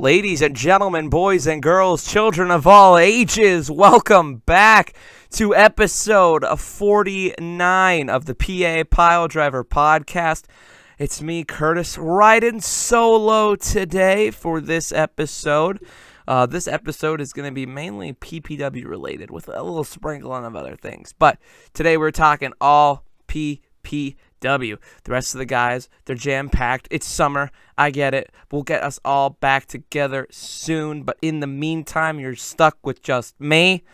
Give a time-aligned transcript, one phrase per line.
[0.00, 4.94] Ladies and gentlemen, boys and girls, children of all ages, welcome back
[5.32, 10.46] to episode 49 of the PA Pile Driver podcast.
[10.98, 15.84] It's me, Curtis, riding solo today for this episode.
[16.26, 20.56] Uh, this episode is going to be mainly PPW related with a little sprinkling of
[20.56, 21.12] other things.
[21.12, 21.38] But
[21.74, 24.16] today we're talking all PPW.
[24.40, 24.76] W.
[25.04, 26.88] The rest of the guys, they're jam packed.
[26.90, 27.50] It's summer.
[27.78, 28.32] I get it.
[28.50, 31.02] We'll get us all back together soon.
[31.02, 33.84] But in the meantime, you're stuck with just me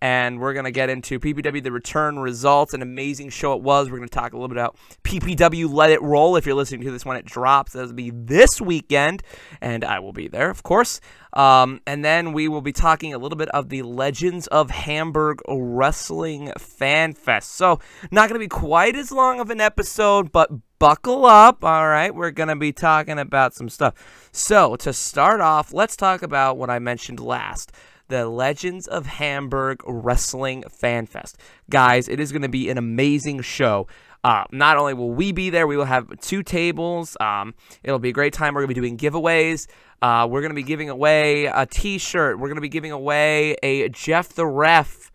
[0.00, 2.74] and we're going to get into PPW The Return results.
[2.74, 3.90] An amazing show it was.
[3.90, 6.36] We're going to talk a little bit about PPW Let It Roll.
[6.36, 9.22] If you're listening to this when it drops, that'll be this weekend,
[9.60, 11.00] and I will be there, of course.
[11.32, 15.40] Um, and then we will be talking a little bit of the Legends of Hamburg
[15.48, 17.52] Wrestling Fan Fest.
[17.52, 21.64] So, not going to be quite as long of an episode, but buckle up.
[21.64, 24.28] All right, we're going to be talking about some stuff.
[24.32, 27.72] So, to start off, let's talk about what I mentioned last
[28.08, 31.38] the Legends of Hamburg Wrestling Fan Fest.
[31.70, 33.86] Guys, it is going to be an amazing show.
[34.22, 37.16] Uh, not only will we be there, we will have two tables.
[37.20, 38.54] Um, it'll be a great time.
[38.54, 39.66] We're going to be doing giveaways.
[40.00, 42.38] Uh, we're going to be giving away a t shirt.
[42.38, 45.10] We're going to be giving away a Jeff the Ref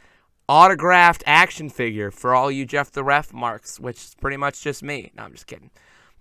[0.48, 4.84] autographed action figure for all you Jeff the Ref marks, which is pretty much just
[4.84, 5.12] me.
[5.16, 5.72] No, I'm just kidding.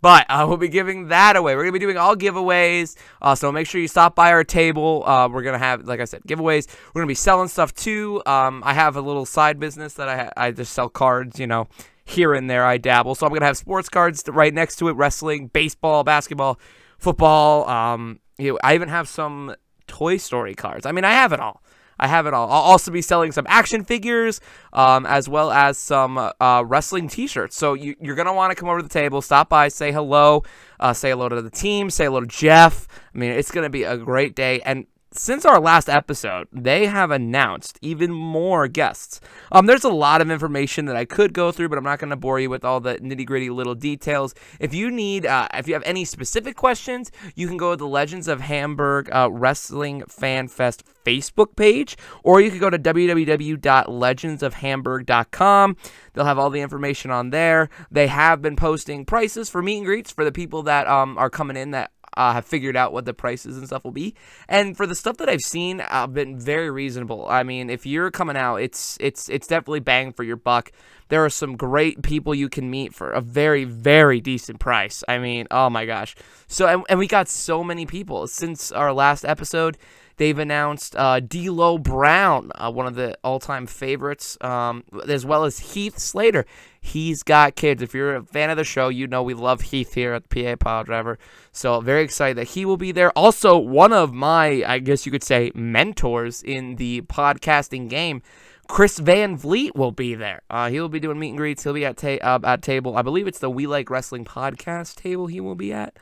[0.01, 1.57] But uh, we'll be giving that away.
[1.57, 2.97] We're going to be doing all giveaways.
[3.21, 5.03] Uh, so make sure you stop by our table.
[5.05, 6.69] Uh, we're going to have, like I said, giveaways.
[6.89, 8.23] We're going to be selling stuff too.
[8.27, 11.69] Um, I have a little side business that I, I just sell cards, you know,
[12.05, 13.15] here and there I dabble.
[13.15, 16.61] So I'm going to have sports cards right next to it wrestling, baseball, basketball,
[16.99, 17.69] football.
[17.69, 19.55] Um, you know, I even have some
[19.89, 20.87] Toy Story cards.
[20.87, 21.63] I mean, I have it all.
[21.99, 22.49] I have it all.
[22.51, 24.41] I'll also be selling some action figures,
[24.73, 27.57] um, as well as some uh, wrestling T-shirts.
[27.57, 30.45] So you, are gonna want to come over to the table, stop by, say hello,
[30.81, 32.87] uh, say hello to the team, say hello to Jeff.
[33.15, 34.61] I mean, it's gonna be a great day.
[34.61, 39.21] And since our last episode, they have announced even more guests.
[39.51, 42.11] Um, there's a lot of information that I could go through, but I'm not going
[42.11, 44.35] to bore you with all the nitty gritty little details.
[44.61, 47.87] If you need, uh, if you have any specific questions, you can go to the
[47.87, 55.77] Legends of Hamburg uh, Wrestling Fan Fest Facebook page, or you could go to www.legendsofhamburg.com.
[56.13, 57.71] They'll have all the information on there.
[57.91, 61.31] They have been posting prices for meet and greets for the people that um, are
[61.31, 64.15] coming in that uh, have figured out what the prices and stuff will be.
[64.49, 67.27] And for the stuff that I've seen, I've been very reasonable.
[67.29, 70.73] I mean, if you're coming out, it's it's it's definitely bang for your buck.
[71.09, 75.05] There are some great people you can meet for a very very decent price.
[75.09, 76.17] I mean, oh my gosh.
[76.49, 79.79] So and, and we got so many people since our last episode.
[80.19, 85.61] They've announced uh, D'Lo Brown, uh, one of the all-time favorites, um, as well as
[85.61, 86.45] Heath Slater.
[86.81, 87.83] He's got kids.
[87.83, 90.45] If you're a fan of the show, you know we love Heath here at the
[90.45, 91.21] PA Pile Driver.
[91.53, 93.11] So very excited that he will be there.
[93.13, 98.21] Also, one of my, I guess you could say, mentors in the podcasting game.
[98.67, 100.43] Chris Van Vliet will be there.
[100.51, 101.63] Uh, he will be doing meet and greets.
[101.63, 102.97] He'll be at ta- uh, at table.
[102.97, 105.27] I believe it's the We Like Wrestling podcast table.
[105.27, 105.97] He will be at.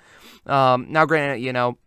[0.47, 1.79] Um, now, granted, you know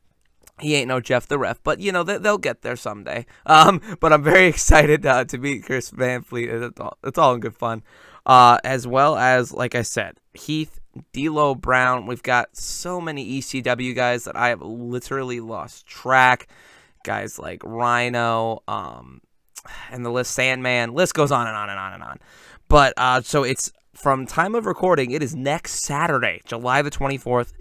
[0.59, 3.25] he ain't no Jeff the Ref, but you know they, will get there someday.
[3.45, 6.61] Um, but I'm very excited uh, to meet Chris Van Vliet.
[6.61, 7.83] It's all, it's all in good fun.
[8.25, 10.79] Uh, as well as, like I said, Heath,
[11.13, 12.05] D'Lo Brown.
[12.05, 16.47] We've got so many ECW guys that I have literally lost track.
[17.03, 19.21] Guys like Rhino, um,
[19.89, 20.93] and the list Sandman.
[20.93, 22.19] List goes on and on and on and on.
[22.67, 25.11] But uh, so it's from time of recording.
[25.11, 27.53] It is next Saturday, July the 24th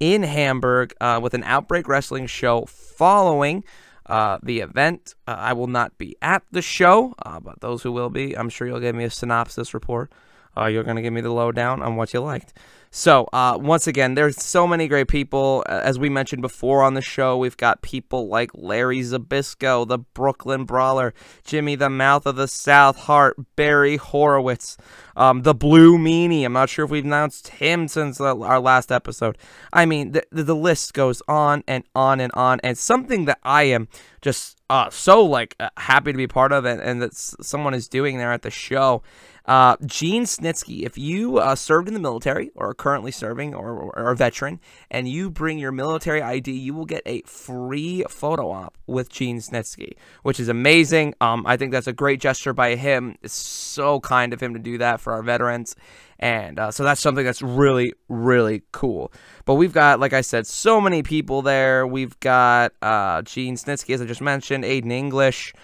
[0.00, 3.64] in Hamburg uh, with an Outbreak Wrestling show following
[4.06, 5.14] uh, the event.
[5.26, 8.48] Uh, I will not be at the show, uh, but those who will be, I'm
[8.48, 10.12] sure you'll give me a synopsis report.
[10.56, 12.52] Uh, you're going to give me the lowdown on what you liked.
[12.96, 15.64] So, uh, once again, there's so many great people.
[15.68, 20.64] As we mentioned before on the show, we've got people like Larry Zbyszko, the Brooklyn
[20.64, 21.12] Brawler,
[21.42, 24.76] Jimmy the Mouth of the South Hart, Barry Horowitz,
[25.16, 26.44] um, the Blue Meanie.
[26.44, 29.38] I'm not sure if we've announced him since our last episode.
[29.72, 32.60] I mean, the, the list goes on and on and on.
[32.62, 33.88] And something that I am
[34.22, 38.18] just uh, so like uh, happy to be part of and, that someone is doing
[38.18, 39.02] there at the show
[39.46, 43.98] uh, Gene Snitsky, if you uh, served in the military or currently serving or, or,
[43.98, 44.60] or, a veteran
[44.90, 49.38] and you bring your military ID, you will get a free photo op with Gene
[49.38, 51.14] Snitsky, which is amazing.
[51.18, 53.16] Um, I think that's a great gesture by him.
[53.22, 55.74] It's so kind of him to do that for our veterans.
[56.18, 59.10] And uh, so that's something that's really, really cool.
[59.46, 61.86] But we've got, like I said, so many people there.
[61.86, 65.54] We've got uh, Gene Snitsky, as I just mentioned, Aiden English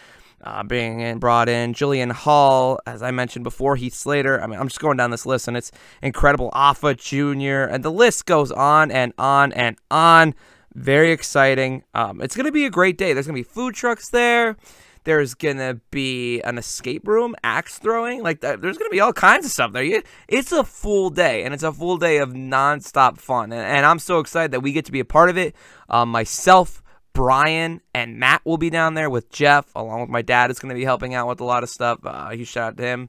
[0.43, 1.75] uh, being in, brought in.
[1.75, 4.43] Jillian Hall, as I mentioned before, Heath Slater.
[4.43, 5.73] I mean, I'm just going down this list, and it's
[6.03, 6.51] incredible.
[6.53, 10.35] Afa Jr., and the list goes on and on and on.
[10.75, 11.85] Very exciting.
[11.95, 13.13] Um, it's going to be a great day.
[13.13, 14.57] There's going to be food trucks there.
[15.05, 18.41] There's gonna be an escape room, axe throwing, like.
[18.41, 20.03] There's gonna be all kinds of stuff there.
[20.29, 23.51] It's a full day, and it's a full day of nonstop fun.
[23.53, 25.55] And, and I'm so excited that we get to be a part of it.
[25.89, 26.83] Um, myself,
[27.13, 30.51] Brian, and Matt will be down there with Jeff, along with my dad.
[30.51, 31.99] is gonna be helping out with a lot of stuff.
[32.05, 33.09] Uh, huge shout out to him.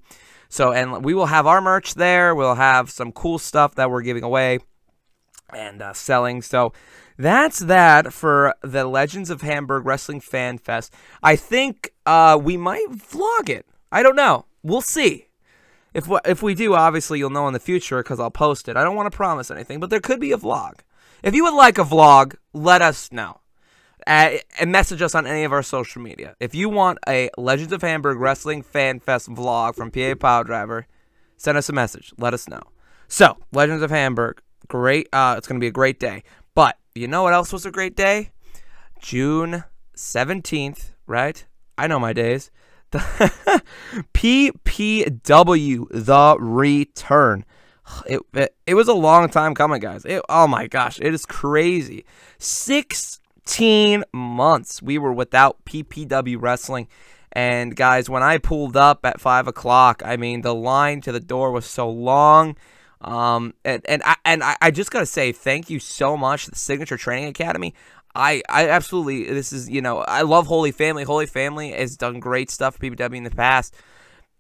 [0.50, 2.36] So, and we will have our merch there.
[2.36, 4.60] We'll have some cool stuff that we're giving away
[5.54, 6.42] and uh, selling.
[6.42, 6.74] So
[7.18, 10.94] that's that for the Legends of Hamburg Wrestling Fan Fest.
[11.24, 13.66] I think uh, we might vlog it.
[13.92, 14.46] I don't know.
[14.64, 15.28] We'll see.
[15.94, 18.78] If we, if we do, obviously you'll know in the future because I'll post it.
[18.78, 20.80] I don't want to promise anything, but there could be a vlog.
[21.22, 23.42] If you would like a vlog, let us know.
[24.08, 26.36] Uh, and message us on any of our social media.
[26.40, 30.88] If you want a Legends of Hamburg Wrestling Fan Fest vlog from PA Pile Driver,
[31.38, 32.14] send us a message.
[32.18, 32.62] Let us know.
[33.08, 35.08] So, Legends of Hamburg, great.
[35.14, 36.24] Uh, it's going to be a great day.
[36.56, 38.32] But you know what else was a great day?
[39.00, 39.64] June
[39.96, 41.46] 17th, right?
[41.78, 42.52] I know my days.
[42.92, 43.64] The
[44.14, 47.46] PPW The Return.
[48.06, 50.06] It, it, it was a long time coming, guys.
[50.06, 52.06] It, oh my gosh, it is crazy.
[53.46, 56.88] 16 months we were without PPW wrestling.
[57.32, 61.20] And guys, when I pulled up at 5 o'clock, I mean, the line to the
[61.20, 62.58] door was so long.
[63.00, 66.98] Um, and and I, and I, just gotta say thank you so much, the Signature
[66.98, 67.74] Training Academy.
[68.14, 71.04] I, I absolutely this is you know I love Holy Family.
[71.04, 73.74] Holy Family has done great stuff for PPW in the past,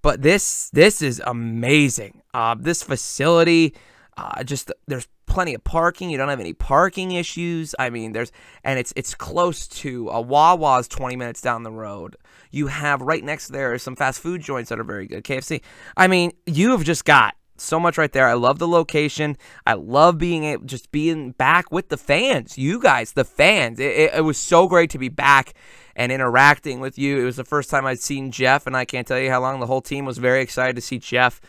[0.03, 2.21] but this this is amazing.
[2.35, 3.73] Uh, this facility,
[4.21, 6.09] uh, just there's plenty of parking.
[6.09, 7.73] You don't have any parking issues.
[7.79, 8.31] I mean, there's
[8.63, 12.15] and it's it's close to a Wawa's 20 minutes down the road.
[12.51, 15.23] You have right next there some fast food joints that are very good.
[15.23, 15.61] KFC.
[15.97, 18.27] I mean, you have just got so much right there.
[18.27, 19.37] I love the location.
[19.65, 22.57] I love being able, just being back with the fans.
[22.57, 23.79] You guys, the fans.
[23.79, 25.53] It, it, it, was so great to be back
[25.95, 27.19] and interacting with you.
[27.19, 29.59] It was the first time I'd seen Jeff, and I can't tell you how long
[29.59, 31.39] the whole team was very excited to see Jeff.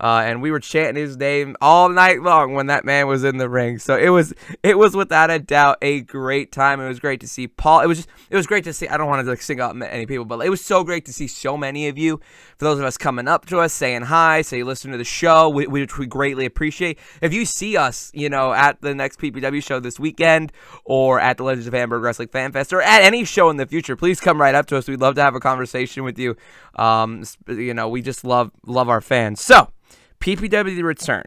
[0.00, 3.36] Uh, and we were chanting his name all night long when that man was in
[3.36, 3.78] the ring.
[3.78, 6.80] So it was it was without a doubt a great time.
[6.80, 7.80] It was great to see Paul.
[7.80, 8.88] It was just it was great to see.
[8.88, 11.12] I don't want to like sing out any people, but it was so great to
[11.12, 12.20] see so many of you.
[12.58, 15.04] For those of us coming up to us, saying hi, say you listen to the
[15.04, 16.98] show, which we greatly appreciate.
[17.20, 20.52] If you see us, you know, at the next PPW show this weekend,
[20.84, 23.66] or at the Legends of Hamburg Wrestling Fan Fest, or at any show in the
[23.66, 24.88] future, please come right up to us.
[24.88, 26.36] We'd love to have a conversation with you.
[26.76, 29.40] Um, you know, we just love love our fans.
[29.40, 29.68] So.
[30.22, 31.24] PPW The Return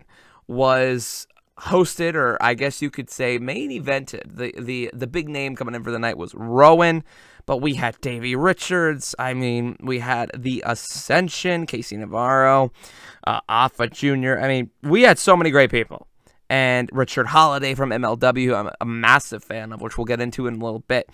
[0.47, 1.27] was
[1.59, 4.37] hosted, or I guess you could say main evented.
[4.37, 7.03] The the the big name coming in for the night was Rowan,
[7.45, 9.13] but we had Davey Richards.
[9.19, 12.71] I mean, we had the Ascension, Casey Navarro,
[13.27, 14.39] uh, Afa Jr.
[14.39, 16.07] I mean, we had so many great people.
[16.49, 20.55] And Richard Holiday from MLW, I'm a massive fan of, which we'll get into in
[20.55, 21.09] a little bit.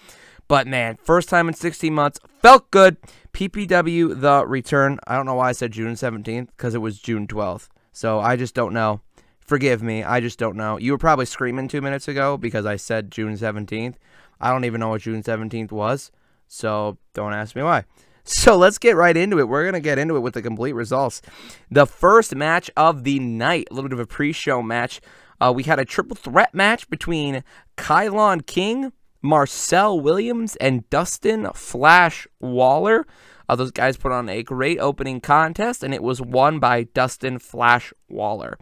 [0.47, 2.97] But man, first time in 16 months, felt good.
[3.33, 4.99] PPW The Return.
[5.07, 7.69] I don't know why I said June 17th because it was June 12th.
[7.93, 8.99] So I just don't know.
[9.39, 10.03] Forgive me.
[10.03, 10.77] I just don't know.
[10.77, 13.95] You were probably screaming two minutes ago because I said June 17th.
[14.39, 16.11] I don't even know what June 17th was.
[16.47, 17.85] So don't ask me why.
[18.23, 19.47] So let's get right into it.
[19.47, 21.21] We're going to get into it with the complete results.
[21.69, 25.01] The first match of the night, a little bit of a pre show match.
[25.39, 27.43] Uh, we had a triple threat match between
[27.77, 33.05] Kylon King Marcel Williams and Dustin Flash Waller.
[33.47, 37.37] Uh, those guys put on a great opening contest, and it was won by Dustin
[37.37, 38.57] Flash Waller.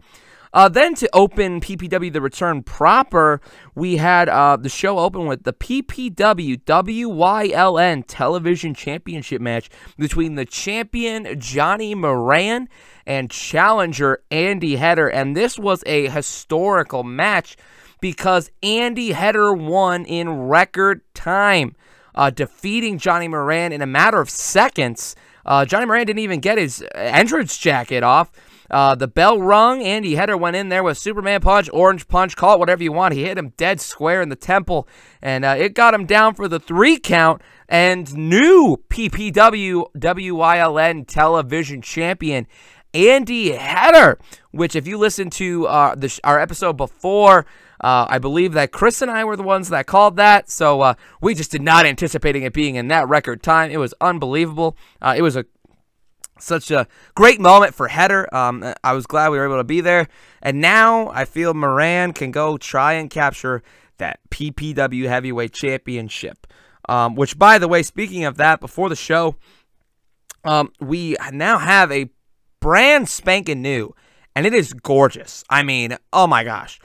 [0.52, 3.40] Uh, then to open PPW The Return proper,
[3.74, 10.44] we had uh, the show open with the PPW WYLN Television Championship match between the
[10.44, 12.68] champion Johnny Moran
[13.06, 15.08] and challenger Andy Header.
[15.08, 17.56] And this was a historical match
[18.00, 21.76] because Andy Header won in record time,
[22.14, 25.14] uh, defeating Johnny Moran in a matter of seconds.
[25.46, 28.32] Uh, Johnny Moran didn't even get his entrance jacket off.
[28.70, 29.82] Uh, the bell rung.
[29.82, 33.14] Andy Header went in there with Superman punch, orange punch, call it whatever you want.
[33.14, 34.86] He hit him dead square in the temple,
[35.20, 37.42] and uh, it got him down for the three count.
[37.68, 42.46] And new PPW WYLN television champion
[42.92, 44.18] Andy Header,
[44.50, 47.46] which if you listen to uh, the, our episode before
[47.80, 50.94] uh, I believe that Chris and I were the ones that called that, so uh,
[51.20, 53.70] we just did not anticipating it being in that record time.
[53.70, 54.76] It was unbelievable.
[55.00, 55.46] Uh, it was a
[56.42, 58.32] such a great moment for Header.
[58.34, 60.08] Um, I was glad we were able to be there,
[60.42, 63.62] and now I feel Moran can go try and capture
[63.98, 66.46] that PPW Heavyweight Championship.
[66.88, 69.36] Um, which, by the way, speaking of that, before the show,
[70.44, 72.10] um, we now have a
[72.58, 73.94] brand spanking new,
[74.34, 75.44] and it is gorgeous.
[75.48, 76.80] I mean, oh my gosh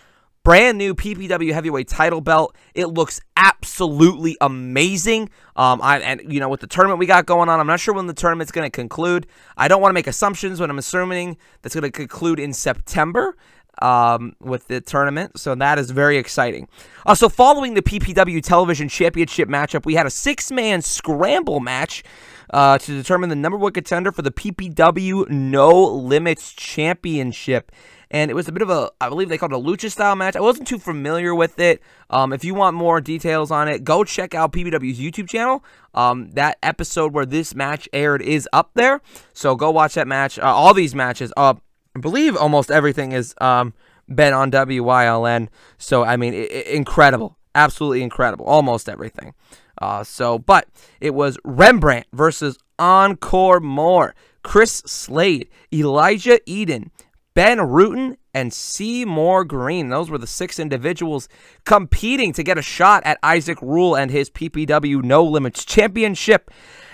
[0.46, 2.56] brand new PPW heavyweight title belt.
[2.75, 5.30] It looks absolutely amazing.
[5.56, 7.94] Um, I and you know with the tournament we got going on, I'm not sure
[7.94, 9.28] when the tournament's going to conclude.
[9.58, 13.36] I don't want to make assumptions, but I'm assuming that's going to conclude in September
[13.82, 15.39] um, with the tournament.
[15.39, 16.67] So that is very exciting.
[17.05, 22.03] Uh, so following the PPW Television Championship matchup, we had a six-man scramble match
[22.51, 27.72] uh, to determine the number one contender for the PPW No Limits Championship.
[28.12, 30.15] And it was a bit of a, I believe they called it a lucha style
[30.15, 30.36] match.
[30.36, 31.82] I wasn't too familiar with it.
[32.10, 35.63] Um, if you want more details on it, go check out PPW's YouTube channel.
[35.94, 39.01] Um, that episode where this match aired is up there.
[39.34, 40.38] So go watch that match.
[40.38, 41.55] Uh, all these matches, uh,
[41.96, 43.74] I believe almost everything is um,
[44.14, 45.48] been on WYLN.
[45.78, 47.38] So, I mean, incredible.
[47.54, 48.46] Absolutely incredible.
[48.46, 49.34] Almost everything.
[49.82, 50.68] Uh, so, but
[51.00, 54.14] it was Rembrandt versus Encore More.
[54.44, 56.92] Chris Slade, Elijah Eden,
[57.34, 59.90] Ben Rutan, and Seymour Green.
[59.90, 61.28] Those were the six individuals
[61.64, 66.52] competing to get a shot at Isaac Rule and his PPW No Limits Championship.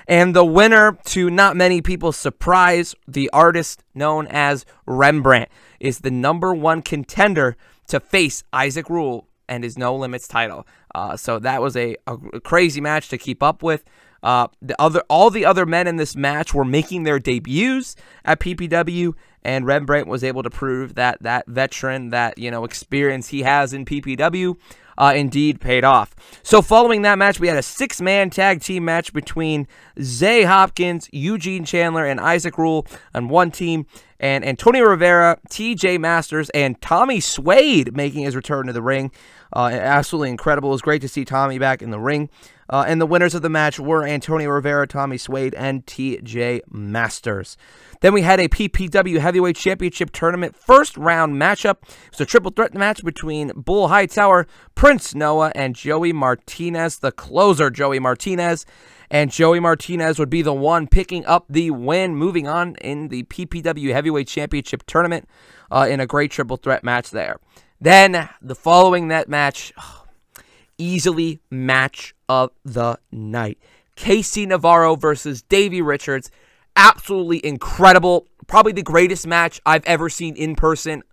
[0.07, 6.11] And the winner, to not many people's surprise, the artist known as Rembrandt, is the
[6.11, 7.55] number one contender
[7.87, 10.65] to face Isaac Rule and his No Limits title.
[10.95, 13.83] Uh, so that was a, a, crazy match to keep up with.
[14.23, 18.39] Uh, the other, all the other men in this match were making their debuts at
[18.39, 23.41] PPW, and Rembrandt was able to prove that that veteran, that you know experience he
[23.41, 24.57] has in PPW,
[24.97, 26.15] uh, indeed paid off.
[26.43, 29.67] So following that match, we had a six-man tag team match between
[30.01, 33.85] Zay Hopkins, Eugene Chandler, and Isaac Rule on one team,
[34.19, 39.11] and Antonio Rivera, TJ Masters, and Tommy Swade making his return to the ring.
[39.53, 40.69] Uh, absolutely incredible.
[40.69, 42.29] It was great to see Tommy back in the ring.
[42.71, 47.57] Uh, and the winners of the match were Antonio Rivera, Tommy Swade, and TJ Masters.
[47.99, 51.83] Then we had a PPW Heavyweight Championship Tournament first round matchup.
[51.83, 57.11] It was a triple threat match between Bull Hightower, Prince Noah, and Joey Martinez, the
[57.11, 58.65] closer, Joey Martinez.
[59.11, 63.23] And Joey Martinez would be the one picking up the win, moving on in the
[63.23, 65.27] PPW Heavyweight Championship Tournament
[65.69, 67.37] uh, in a great triple threat match there.
[67.81, 69.73] Then the following that match,
[70.77, 73.57] easily match of the night.
[73.97, 76.31] Casey Navarro versus Davey Richards.
[76.77, 78.27] Absolutely incredible.
[78.47, 81.03] Probably the greatest match I've ever seen in person.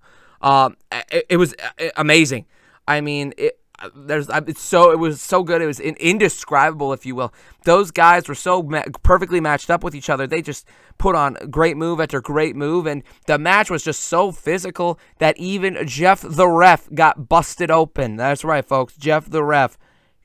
[0.41, 0.77] Um,
[1.11, 2.47] it, it was uh, amazing.
[2.87, 3.59] I mean, it,
[3.97, 7.33] there's it's so it was so good it was indescribable if you will
[7.63, 10.67] those guys were so ma- perfectly matched up with each other they just
[10.99, 15.39] put on great move after great move and the match was just so physical that
[15.39, 19.79] even jeff the ref got busted open that's right folks jeff the ref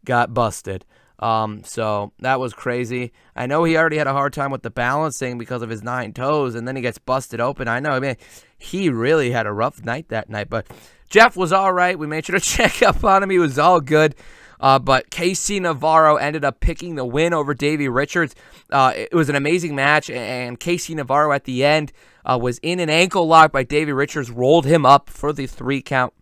[0.05, 0.85] got busted
[1.23, 3.13] um, so that was crazy.
[3.33, 6.11] I know he already had a hard time with the balancing because of his nine
[6.11, 7.69] toes, and then he gets busted open.
[7.69, 8.17] I know, I mean,
[8.57, 10.67] he really had a rough night that night, but
[11.09, 11.97] Jeff was all right.
[11.97, 13.29] We made sure to check up on him.
[13.29, 14.15] He was all good.
[14.59, 18.35] Uh, but Casey Navarro ended up picking the win over Davey Richards.
[18.69, 21.93] Uh, it was an amazing match, and Casey Navarro at the end
[22.25, 25.81] uh, was in an ankle lock by Davey Richards, rolled him up for the three
[25.81, 26.13] count.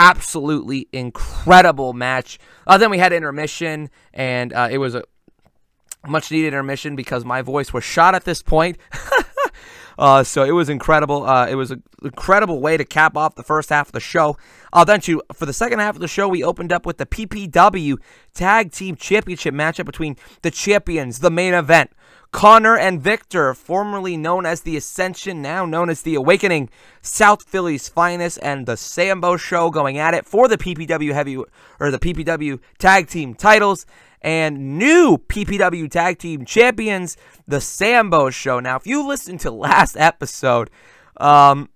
[0.00, 2.38] Absolutely incredible match.
[2.66, 5.02] Uh, then we had intermission, and uh, it was a
[6.08, 8.78] much needed intermission because my voice was shot at this point.
[10.00, 11.26] Uh, so it was incredible.
[11.26, 14.34] Uh, it was an incredible way to cap off the first half of the show.
[14.72, 17.98] Uh, then for the second half of the show, we opened up with the PPW
[18.32, 21.90] Tag Team Championship matchup between the champions, the main event.
[22.32, 26.70] Connor and Victor, formerly known as the Ascension, now known as the Awakening,
[27.02, 31.90] South Philly's finest, and the Sambo Show going at it for the PPW heavy or
[31.90, 33.84] the PPW tag team titles
[34.22, 38.60] and new PPW Tag Team Champions, the Sambo Show.
[38.60, 40.70] Now, if you listened to last episode,
[41.16, 41.70] um,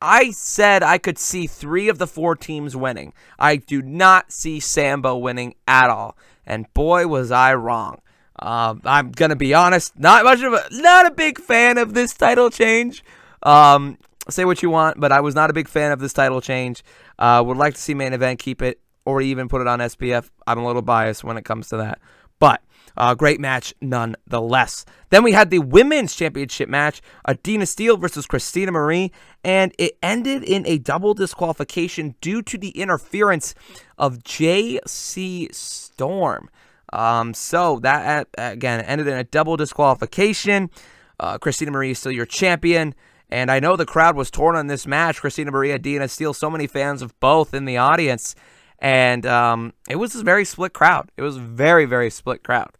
[0.00, 3.12] I said I could see three of the four teams winning.
[3.38, 8.00] I do not see Sambo winning at all, and boy was I wrong.
[8.38, 12.14] Um, I'm gonna be honest, not much of a, not a big fan of this
[12.14, 13.04] title change.
[13.42, 13.98] Um,
[14.28, 16.82] say what you want, but I was not a big fan of this title change.
[17.18, 20.30] Uh, would like to see main event keep it or even put it on SPF.
[20.46, 22.00] I'm a little biased when it comes to that.
[22.38, 22.62] But
[22.96, 24.84] uh, great match nonetheless.
[25.10, 29.12] Then we had the women's championship match, Adina Steele versus Christina Marie,
[29.44, 33.54] and it ended in a double disqualification due to the interference
[33.98, 35.48] of J.C.
[35.52, 36.50] Storm.
[36.92, 40.70] Um, so that again ended in a double disqualification.
[41.18, 42.94] Uh, Christina Marie is still your champion.
[43.30, 45.20] And I know the crowd was torn on this match.
[45.20, 48.34] Christina Marie, Adina Steele, so many fans of both in the audience
[48.82, 51.10] and um, it was a very split crowd.
[51.16, 52.72] It was very very split crowd.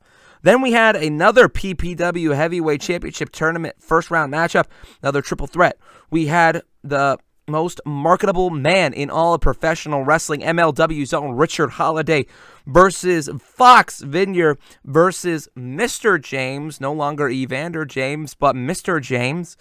[0.42, 4.66] Then we had another PPW Heavyweight Championship Tournament first round matchup,
[5.00, 5.78] another triple threat.
[6.10, 12.26] We had the most marketable man in all of professional wrestling, MLW's own Richard Holiday
[12.66, 16.20] versus Fox Vineyard versus Mr.
[16.20, 19.00] James, no longer Evander James, but Mr.
[19.00, 19.56] James.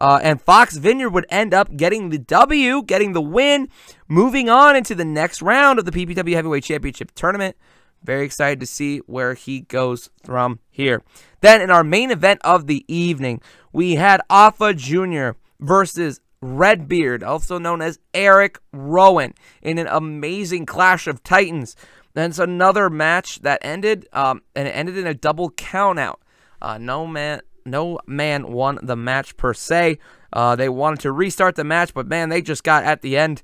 [0.00, 3.68] Uh, and Fox Vineyard would end up getting the W, getting the win,
[4.08, 7.56] moving on into the next round of the PPW Heavyweight Championship tournament.
[8.02, 11.02] Very excited to see where he goes from here.
[11.40, 13.40] Then, in our main event of the evening,
[13.72, 15.30] we had Afa Jr.
[15.60, 19.32] versus Redbeard, also known as Eric Rowan,
[19.62, 21.76] in an amazing clash of titans.
[22.14, 26.16] Then it's another match that ended, um, and it ended in a double countout.
[26.60, 29.98] Uh, no man, no man won the match per se.
[30.32, 33.42] Uh, they wanted to restart the match, but man, they just got at the end.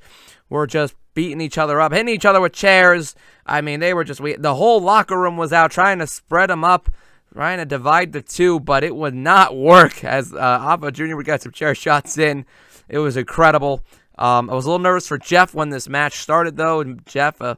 [0.50, 3.14] Were just beating each other up, hitting each other with chairs.
[3.44, 6.48] I mean, they were just we, the whole locker room was out trying to spread
[6.48, 6.88] them up,
[7.34, 10.02] trying to divide the two, but it would not work.
[10.04, 12.46] As uh, Afa Junior would get some chair shots in,
[12.88, 13.82] it was incredible.
[14.18, 17.40] Um, I was a little nervous for Jeff when this match started, though, and Jeff.
[17.40, 17.54] Uh,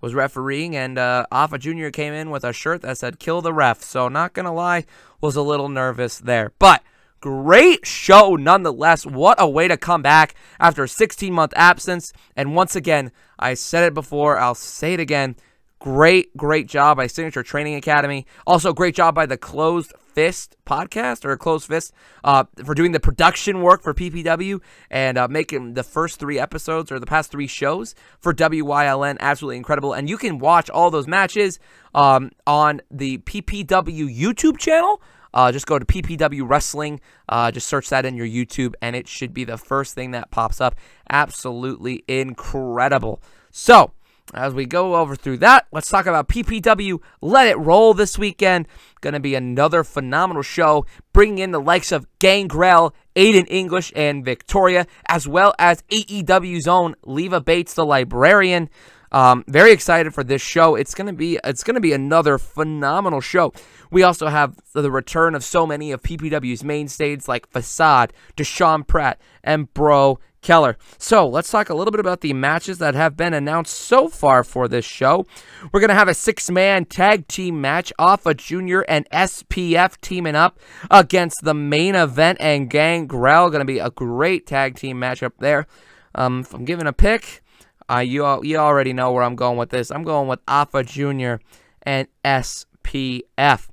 [0.00, 1.88] was refereeing, and uh, Afa Jr.
[1.88, 4.84] came in with a shirt that said "Kill the Ref." So, not gonna lie,
[5.22, 6.82] was a little nervous there, but
[7.24, 9.06] great show nonetheless.
[9.06, 12.12] What a way to come back after a 16 month absence.
[12.36, 15.36] And once again, I said it before, I'll say it again.
[15.80, 18.26] Great, great job by Signature Training Academy.
[18.46, 23.00] Also, great job by the Closed Fist podcast or Closed Fist uh, for doing the
[23.00, 27.46] production work for PPW and uh, making the first three episodes or the past three
[27.46, 29.92] shows for WYLN absolutely incredible.
[29.92, 31.58] And you can watch all those matches
[31.94, 35.02] um, on the PPW YouTube channel.
[35.34, 39.08] Uh, just go to PPW Wrestling, uh, just search that in your YouTube, and it
[39.08, 40.76] should be the first thing that pops up.
[41.10, 43.20] Absolutely incredible.
[43.50, 43.92] So,
[44.32, 48.66] as we go over through that, let's talk about PPW Let It Roll this weekend.
[49.02, 54.24] Going to be another phenomenal show, bringing in the likes of Gangrel, Aiden English, and
[54.24, 58.70] Victoria, as well as AEW's own Leva Bates, the librarian.
[59.12, 60.74] Um, very excited for this show.
[60.74, 63.52] It's gonna be it's gonna be another phenomenal show.
[63.92, 69.20] We also have the return of so many of PPW's mainstays like Facade, Deshaun Pratt,
[69.44, 70.76] and Bro Keller.
[70.98, 74.44] So let's talk a little bit about the matches that have been announced so far
[74.44, 75.26] for this show.
[75.72, 80.00] We're going to have a six man tag team match off Afa Junior and SPF
[80.00, 80.58] teaming up
[80.90, 83.50] against the main event and Gangrel.
[83.50, 85.66] Going to be a great tag team matchup there.
[86.14, 87.42] Um, if I'm giving a pick,
[87.90, 89.90] uh, you, all, you already know where I'm going with this.
[89.90, 91.40] I'm going with Afa Junior
[91.82, 93.68] and SPF.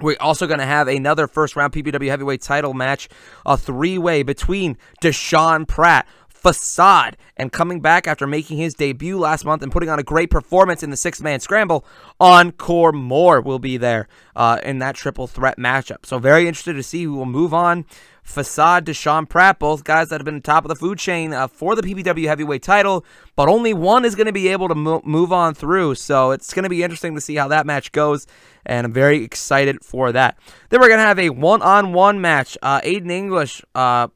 [0.00, 3.08] We're also going to have another first round PPW heavyweight title match,
[3.44, 9.44] a three way between Deshaun Pratt, Facade, and coming back after making his debut last
[9.44, 11.84] month and putting on a great performance in the six man scramble,
[12.18, 16.06] Encore Moore will be there uh, in that triple threat matchup.
[16.06, 17.84] So, very interested to see who will move on
[18.30, 21.74] Facade, Deshaun Pratt, both guys that have been top of the food chain uh, for
[21.74, 23.04] the PPW heavyweight title,
[23.36, 25.96] but only one is going to be able to mo- move on through.
[25.96, 28.26] So it's going to be interesting to see how that match goes,
[28.64, 30.38] and I'm very excited for that.
[30.68, 32.56] Then we're going to have a one on one match.
[32.62, 34.08] Uh, Aiden English, uh,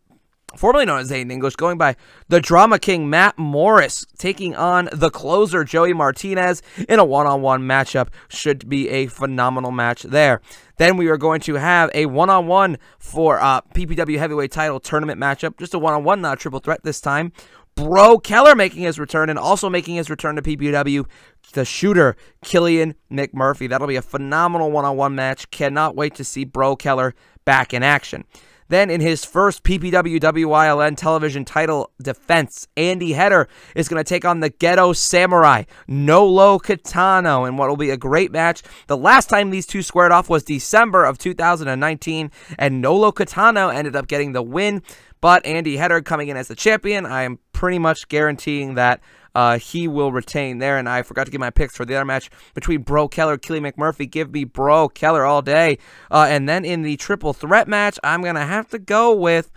[0.56, 1.96] formerly known as Aiden English, going by
[2.28, 7.42] the Drama King Matt Morris, taking on the closer Joey Martinez in a one on
[7.42, 8.08] one matchup.
[8.28, 10.40] Should be a phenomenal match there.
[10.76, 14.80] Then we are going to have a one on one for uh, PPW Heavyweight Title
[14.80, 15.58] Tournament matchup.
[15.58, 17.32] Just a one on one, not a triple threat this time.
[17.74, 21.06] Bro Keller making his return and also making his return to PPW,
[21.54, 23.68] the shooter, Killian McMurphy.
[23.68, 25.50] That'll be a phenomenal one on one match.
[25.50, 27.14] Cannot wait to see Bro Keller
[27.44, 28.24] back in action.
[28.68, 34.24] Then, in his first PPW WYLN television title defense, Andy Header is going to take
[34.24, 38.62] on the Ghetto Samurai, Nolo Katano, in what will be a great match.
[38.86, 43.96] The last time these two squared off was December of 2019, and Nolo Katano ended
[43.96, 44.82] up getting the win.
[45.20, 49.00] But Andy Header coming in as the champion, I am pretty much guaranteeing that
[49.34, 50.78] uh, he will retain there.
[50.78, 53.60] And I forgot to give my picks for the other match between Bro Keller, Kelly
[53.60, 54.10] McMurphy.
[54.10, 55.78] Give me Bro Keller all day.
[56.10, 59.50] Uh, and then in the triple threat match, I'm going to have to go with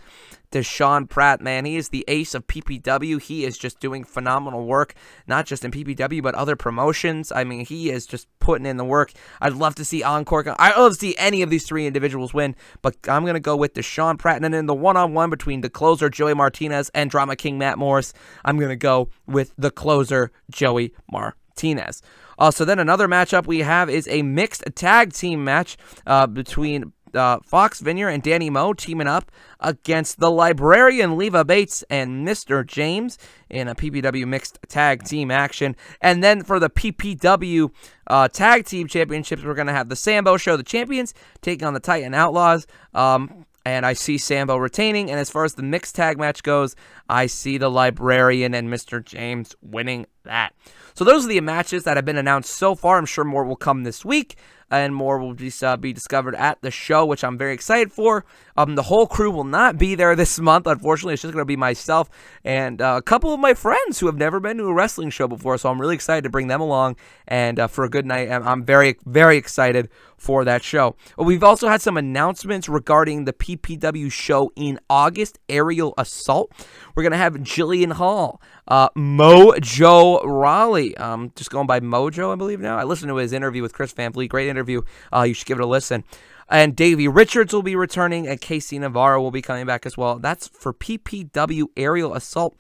[0.51, 1.65] Deshaun Pratt, man.
[1.65, 3.21] He is the ace of PPW.
[3.21, 4.93] He is just doing phenomenal work,
[5.27, 7.31] not just in PPW, but other promotions.
[7.31, 9.11] I mean, he is just putting in the work.
[9.41, 10.55] I'd love to see Encore.
[10.59, 13.55] I'd love to see any of these three individuals win, but I'm going to go
[13.55, 14.37] with Deshaun Pratt.
[14.37, 17.57] And then in the one on one between the closer, Joey Martinez, and Drama King
[17.57, 18.13] Matt Morris,
[18.45, 22.01] I'm going to go with the closer, Joey Martinez.
[22.39, 26.93] Uh, so then another matchup we have is a mixed tag team match uh, between
[27.17, 32.65] uh, Fox Vineyard and Danny Moe teaming up against the librarian Leva Bates and Mr.
[32.65, 33.17] James
[33.49, 35.75] in a PPW mixed tag team action.
[36.01, 37.71] And then for the PPW
[38.07, 41.73] uh, tag team championships, we're going to have the Sambo Show, the champions, taking on
[41.73, 42.67] the Titan Outlaws.
[42.93, 45.11] Um, and I see Sambo retaining.
[45.11, 46.73] And as far as the mixed tag match goes,
[47.09, 49.03] I see the Librarian and Mr.
[49.03, 50.53] James winning that.
[50.93, 52.97] So those are the matches that have been announced so far.
[52.97, 54.37] I'm sure more will come this week
[54.69, 58.25] and more will be, uh, be discovered at the show, which I'm very excited for.
[58.57, 61.13] Um, the whole crew will not be there this month, unfortunately.
[61.13, 62.09] It's just going to be myself
[62.43, 65.27] and uh, a couple of my friends who have never been to a wrestling show
[65.27, 66.95] before, so I'm really excited to bring them along
[67.27, 68.29] and uh, for a good night.
[68.29, 70.95] I'm very, very excited for that show.
[71.17, 76.51] We've also had some announcements regarding the PPW show in August, Aerial Assault.
[76.95, 82.35] We're going to have Jillian Hall, uh, Mojo Rawley, um, just going by Mojo, I
[82.35, 82.77] believe now.
[82.77, 84.29] I listened to his interview with Chris Van Vliet.
[84.29, 84.81] Great interview.
[85.13, 86.03] Uh, you should give it a listen.
[86.49, 90.17] And Davey Richards will be returning, and Casey Navarro will be coming back as well.
[90.17, 92.55] That's for PPW Aerial Assault,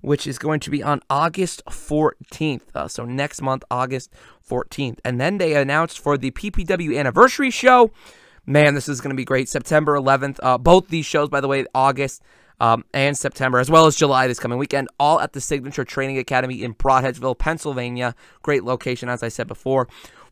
[0.00, 2.62] which is going to be on August 14th.
[2.74, 4.12] Uh, so next month, August
[4.48, 4.98] 14th.
[5.04, 7.92] And then they announced for the PPW Anniversary Show.
[8.44, 9.48] Man, this is going to be great.
[9.48, 10.40] September 11th.
[10.42, 12.22] Uh, both these shows, by the way, August
[12.60, 16.18] um, and September, as well as July this coming weekend, all at the Signature Training
[16.18, 18.14] Academy in Brodheadsville, Pennsylvania.
[18.42, 19.88] Great location, as I said before.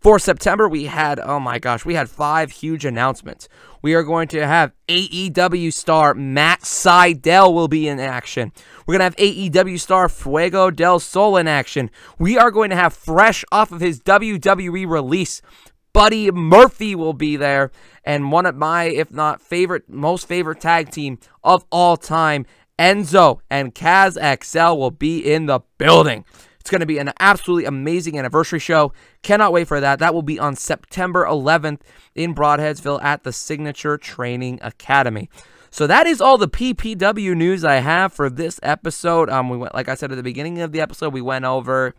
[0.06, 3.48] For September, we had, oh my gosh, we had five huge announcements.
[3.82, 8.52] We are going to have AEW star Matt Sydal will be in action.
[8.86, 11.90] We're going to have AEW star Fuego del Sol in action.
[12.20, 15.42] We are going to have fresh off of his WWE release.
[15.92, 17.72] Buddy Murphy will be there.
[18.04, 22.46] And one of my, if not favorite, most favorite tag team of all time,
[22.78, 24.14] Enzo and Kaz
[24.44, 26.24] XL will be in the building.
[26.66, 28.92] It's going to be an absolutely amazing anniversary show.
[29.22, 30.00] Cannot wait for that.
[30.00, 31.78] That will be on September 11th
[32.16, 35.30] in Brodheadsville at the Signature Training Academy.
[35.70, 39.30] So that is all the PPW news I have for this episode.
[39.30, 41.94] Um, we went, like I said at the beginning of the episode, we went over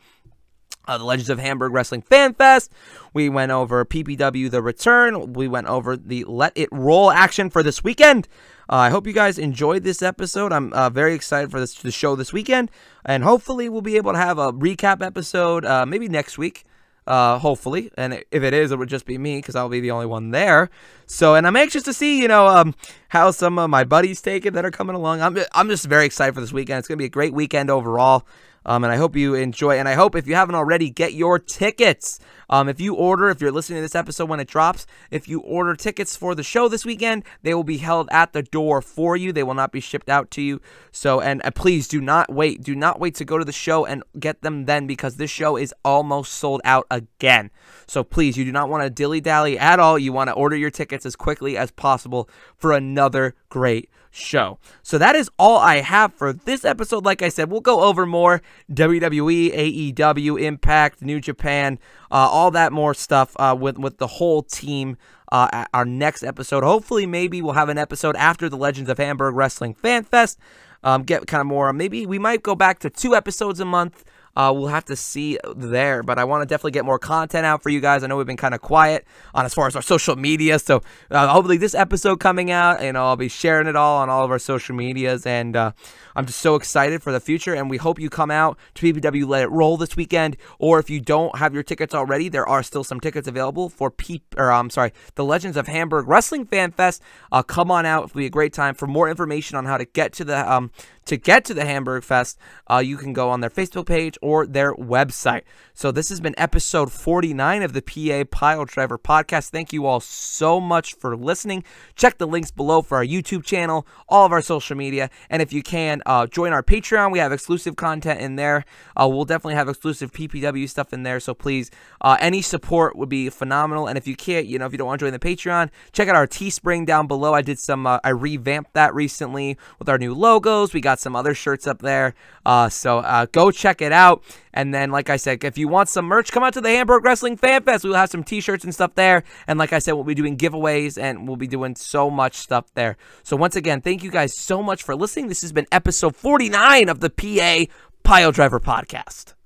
[0.86, 2.70] uh, the Legends of Hamburg Wrestling Fan Fest.
[3.14, 5.32] We went over PPW The Return.
[5.32, 8.28] We went over the Let It Roll action for this weekend.
[8.70, 10.52] Uh, I hope you guys enjoyed this episode.
[10.52, 12.70] I'm uh, very excited for this the show this weekend,
[13.06, 16.66] and hopefully we'll be able to have a recap episode uh, maybe next week.
[17.06, 19.92] Uh, hopefully, and if it is, it would just be me because I'll be the
[19.92, 20.70] only one there.
[21.06, 22.76] So, and I'm anxious to see, you know, um,
[23.08, 25.22] how some of my buddies take it that are coming along.
[25.22, 26.80] I'm, I'm just very excited for this weekend.
[26.80, 28.28] It's gonna be a great weekend overall.
[28.68, 29.80] Um, and I hope you enjoy.
[29.80, 32.20] And I hope if you haven't already, get your tickets.
[32.50, 35.40] Um, if you order, if you're listening to this episode when it drops, if you
[35.40, 39.18] order tickets for the show this weekend, they will be held at the door for
[39.18, 39.34] you.
[39.34, 40.62] They will not be shipped out to you.
[40.92, 42.62] So, and uh, please do not wait.
[42.62, 45.58] Do not wait to go to the show and get them then because this show
[45.58, 47.52] is almost sold out again.
[47.88, 49.98] So please, you do not want to dilly dally at all.
[49.98, 54.60] You want to order your tickets as quickly as possible for another great show.
[54.84, 57.06] So that is all I have for this episode.
[57.06, 61.80] Like I said, we'll go over more WWE, AEW, Impact, New Japan,
[62.12, 64.98] uh, all that more stuff uh, with with the whole team.
[65.30, 66.64] Uh, our next episode.
[66.64, 70.40] Hopefully, maybe we'll have an episode after the Legends of Hamburg Wrestling Fan Fest.
[70.84, 71.74] Um, get kind of more.
[71.74, 74.06] Maybe we might go back to two episodes a month.
[74.38, 77.64] Uh, we'll have to see there, but I want to definitely get more content out
[77.64, 78.04] for you guys.
[78.04, 80.84] I know we've been kind of quiet on as far as our social media, so
[81.10, 84.30] uh, hopefully this episode coming out, and I'll be sharing it all on all of
[84.30, 85.72] our social medias, and uh,
[86.16, 89.28] I'm just so excited for the future, and we hope you come out to PPW
[89.28, 92.62] Let It Roll this weekend, or if you don't have your tickets already, there are
[92.62, 96.72] still some tickets available for Peep, or I'm sorry, the Legends of Hamburg Wrestling Fan
[96.72, 97.02] Fest.
[97.32, 98.76] Uh, come on out; it'll be a great time.
[98.76, 100.70] For more information on how to get to the um,
[101.08, 102.38] to get to the Hamburg Fest,
[102.70, 105.42] uh, you can go on their Facebook page or their website.
[105.74, 109.50] So this has been episode 49 of the PA Pile Driver podcast.
[109.50, 111.64] Thank you all so much for listening.
[111.96, 115.54] Check the links below for our YouTube channel, all of our social media, and if
[115.54, 117.12] you can, uh, join our Patreon.
[117.12, 118.66] We have exclusive content in there.
[118.96, 121.20] Uh, we'll definitely have exclusive PPW stuff in there.
[121.20, 123.88] So please, uh, any support would be phenomenal.
[123.88, 126.10] And if you can't, you know, if you don't want to join the Patreon, check
[126.10, 127.34] out our Teespring down below.
[127.34, 130.74] I did some, uh, I revamped that recently with our new logos.
[130.74, 132.16] We got got some other shirts up there.
[132.46, 134.24] Uh, so uh, go check it out.
[134.54, 137.04] And then, like I said, if you want some merch, come out to the Hamburg
[137.04, 137.84] Wrestling Fan Fest.
[137.84, 139.24] We'll have some t-shirts and stuff there.
[139.46, 142.66] And like I said, we'll be doing giveaways and we'll be doing so much stuff
[142.74, 142.98] there.
[143.24, 145.28] So once again, thank you guys so much for listening.
[145.28, 147.72] This has been episode 49 of the PA
[148.04, 149.37] Pile Driver Podcast.